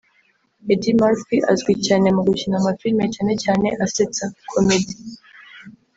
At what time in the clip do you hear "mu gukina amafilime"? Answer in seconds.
2.15-3.05